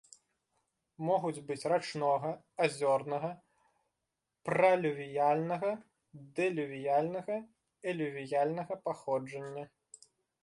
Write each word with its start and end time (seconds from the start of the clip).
Могуць 1.07 1.43
быць 1.49 1.67
рачнога, 1.71 2.29
азёрнага, 2.67 3.29
пралювіяльнага, 4.49 5.71
дэлювіяльнага, 6.39 7.37
элювіяльнага 7.91 8.73
паходжання. 8.89 9.65